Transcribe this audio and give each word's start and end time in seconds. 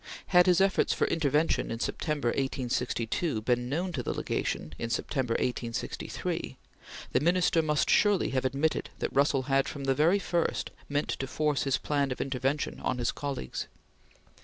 Had 0.29 0.47
his 0.47 0.59
efforts 0.59 0.93
for 0.93 1.05
intervention 1.09 1.69
in 1.69 1.79
September, 1.79 2.29
1862, 2.29 3.39
been 3.43 3.69
known 3.69 3.91
to 3.93 4.01
the 4.01 4.15
Legation 4.15 4.73
in 4.79 4.89
September, 4.89 5.33
1863 5.33 6.57
the 7.11 7.19
Minister 7.19 7.61
must 7.61 7.87
surely 7.87 8.31
have 8.31 8.43
admitted 8.43 8.89
that 8.97 9.13
Russell 9.15 9.43
had, 9.43 9.69
from 9.69 9.83
the 9.83 10.19
first, 10.19 10.71
meant 10.89 11.09
to 11.09 11.27
force 11.27 11.65
his 11.65 11.77
plan 11.77 12.11
of 12.11 12.19
intervention 12.19 12.79
on 12.79 12.97
his 12.97 13.11
colleagues. 13.11 13.67